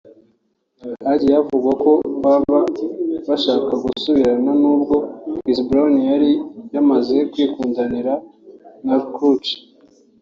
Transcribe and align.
hagiye 1.05 1.33
havugwa 1.37 1.71
ko 1.83 1.91
baba 2.23 2.59
bashaka 3.27 3.71
gusubirana 3.83 4.51
n’ubwo 4.61 4.95
Chris 5.39 5.59
Brown 5.67 5.95
yari 6.11 6.31
yaramaze 6.73 7.15
kwikundanira 7.31 8.13
na 8.85 8.95
Karrueche 9.03 9.55